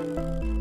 Música 0.00 0.59